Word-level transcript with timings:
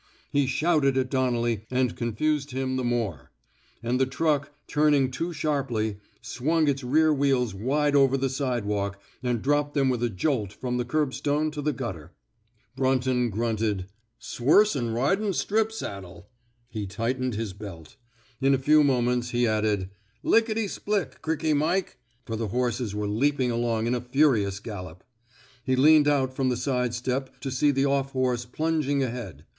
He 0.31 0.47
shouted 0.47 0.97
at 0.97 1.11
Donnelly 1.11 1.67
and 1.69 1.95
confused 1.95 2.49
him 2.49 2.75
the 2.75 2.83
more; 2.83 3.29
and 3.83 3.99
the 3.99 4.07
truck, 4.07 4.49
turning 4.65 5.11
too 5.11 5.31
sharply, 5.31 5.99
swung 6.23 6.67
its 6.67 6.83
rear 6.83 7.13
wheels 7.13 7.53
wide 7.53 7.95
over 7.95 8.17
the 8.17 8.27
sidewalk 8.27 8.99
and 9.21 9.43
dropped 9.43 9.75
them 9.75 9.89
with 9.89 10.01
a 10.01 10.09
jolt 10.09 10.53
from 10.53 10.77
the 10.77 10.85
curbstone 10.85 11.51
to 11.51 11.61
the 11.61 11.71
gutter. 11.71 12.13
Brunton 12.75 13.29
grunted: 13.29 13.85
'S 14.19 14.39
worse 14.41 14.75
'n 14.75 14.91
ridin' 14.91 15.33
strip 15.33 15.71
saddle 15.71 16.13
1" 16.15 16.23
He 16.71 16.87
tightened 16.87 17.35
his 17.35 17.53
belt. 17.53 17.95
In 18.41 18.53
137 18.53 18.55
THE 18.55 18.55
SMOKE 18.55 18.55
EATERS 18.55 18.59
a 18.59 18.65
few 18.65 18.83
moments, 18.83 19.29
he 19.29 19.47
added: 19.47 19.89
'* 20.07 20.23
Lickety 20.23 20.67
split! 20.67 21.21
Crikey 21.21 21.53
Mike! 21.53 21.99
'*— 22.05 22.13
for 22.25 22.35
the 22.35 22.47
horses 22.47 22.95
were 22.95 23.07
leap 23.07 23.39
ing 23.39 23.51
along 23.51 23.85
in 23.85 23.93
a 23.93 24.01
furious 24.01 24.59
gallop. 24.59 25.03
He 25.63 25.75
leaned 25.75 26.07
out 26.07 26.33
from 26.35 26.49
the 26.49 26.57
side 26.57 26.95
step 26.95 27.39
to 27.41 27.51
see 27.51 27.69
the 27.69 27.85
off 27.85 28.13
horse 28.13 28.45
plung 28.47 28.83
ing 28.87 29.03
ahead. 29.03 29.45